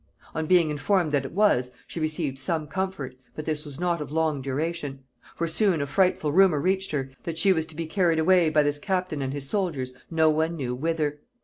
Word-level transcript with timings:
On 0.33 0.47
being 0.47 0.71
informed 0.71 1.11
that 1.11 1.25
it 1.25 1.31
was, 1.31 1.69
she 1.85 1.99
received 1.99 2.39
some 2.39 2.65
comfort, 2.65 3.13
but 3.35 3.45
this 3.45 3.67
was 3.67 3.79
not 3.79 4.01
of 4.01 4.11
long 4.11 4.41
duration; 4.41 5.03
for 5.35 5.47
soon 5.47 5.79
a 5.79 5.85
frightful 5.85 6.31
rumor 6.31 6.59
reached 6.59 6.89
her, 6.89 7.11
that 7.21 7.37
she 7.37 7.53
was 7.53 7.67
to 7.67 7.75
be 7.75 7.85
carried 7.85 8.17
away 8.17 8.49
by 8.49 8.63
this 8.63 8.79
captain 8.79 9.21
and 9.21 9.31
his 9.31 9.47
soldiers 9.47 9.93
no 10.09 10.27
one 10.31 10.55
knew 10.55 10.73
whither. 10.73 11.19